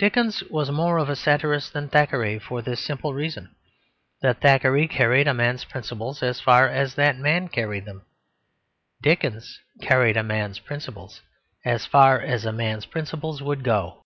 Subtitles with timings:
[0.00, 3.54] Dickens was more of a satirist than Thackeray for this simple reason:
[4.20, 8.04] that Thackeray carried a man's principles as far as that man carried them;
[9.00, 11.20] Dickens carried a man's principles
[11.64, 14.02] as far as a man's principles would go.